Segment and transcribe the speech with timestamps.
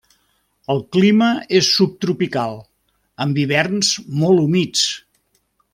[0.73, 1.27] El clima
[1.59, 2.59] és subtropical,
[3.27, 3.93] amb hiverns
[4.23, 4.91] molt humits.